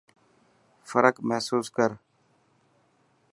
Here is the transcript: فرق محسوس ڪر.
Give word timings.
فرق 0.89 1.15
محسوس 1.27 1.65
ڪر. 1.77 1.91